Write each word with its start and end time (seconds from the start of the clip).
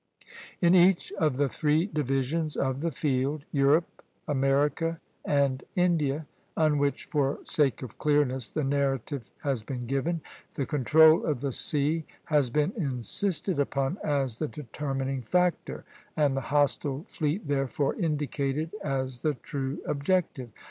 In 0.61 0.73
each 0.73 1.11
of 1.19 1.37
the 1.37 1.47
three 1.47 1.85
divisions 1.85 2.55
of 2.55 2.81
the 2.81 2.89
field, 2.89 3.45
Europe, 3.51 4.01
America, 4.27 4.99
and 5.23 5.63
India, 5.75 6.25
under 6.57 6.79
which 6.79 7.05
for 7.05 7.37
sake 7.43 7.83
of 7.83 7.99
clearness 7.99 8.47
the 8.47 8.63
narrative 8.63 9.29
has 9.43 9.61
been 9.61 9.85
given, 9.85 10.21
the 10.55 10.65
control 10.65 11.23
of 11.23 11.41
the 11.41 11.51
sea 11.51 12.05
has 12.25 12.49
been 12.49 12.73
insisted 12.75 13.59
upon 13.59 13.99
as 14.03 14.39
the 14.39 14.47
determining 14.47 15.21
factor, 15.21 15.83
and 16.17 16.35
the 16.35 16.41
hostile 16.49 17.05
fleet 17.07 17.47
therefore 17.47 17.93
indicated 17.93 18.73
as 18.83 19.19
the 19.19 19.35
true 19.35 19.83
objective. 19.85 20.49